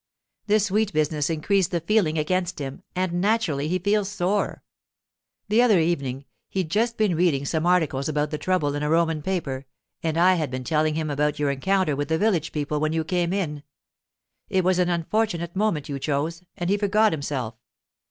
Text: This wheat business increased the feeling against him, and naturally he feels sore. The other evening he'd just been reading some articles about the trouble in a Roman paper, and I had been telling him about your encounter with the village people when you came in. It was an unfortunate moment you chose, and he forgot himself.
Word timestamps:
This 0.47 0.71
wheat 0.71 0.93
business 0.93 1.29
increased 1.29 1.69
the 1.69 1.79
feeling 1.79 2.17
against 2.17 2.57
him, 2.57 2.81
and 2.95 3.21
naturally 3.21 3.67
he 3.67 3.77
feels 3.77 4.09
sore. 4.09 4.63
The 5.47 5.61
other 5.61 5.79
evening 5.79 6.25
he'd 6.49 6.71
just 6.71 6.97
been 6.97 7.15
reading 7.15 7.45
some 7.45 7.67
articles 7.67 8.09
about 8.09 8.31
the 8.31 8.39
trouble 8.39 8.73
in 8.73 8.81
a 8.81 8.89
Roman 8.89 9.21
paper, 9.21 9.67
and 10.01 10.17
I 10.17 10.33
had 10.33 10.49
been 10.49 10.63
telling 10.63 10.95
him 10.95 11.11
about 11.11 11.37
your 11.37 11.51
encounter 11.51 11.95
with 11.95 12.07
the 12.07 12.17
village 12.17 12.51
people 12.51 12.79
when 12.79 12.93
you 12.93 13.03
came 13.03 13.31
in. 13.31 13.61
It 14.49 14.63
was 14.63 14.79
an 14.79 14.89
unfortunate 14.89 15.55
moment 15.55 15.87
you 15.87 15.99
chose, 15.99 16.43
and 16.57 16.71
he 16.71 16.77
forgot 16.77 17.11
himself. 17.13 17.53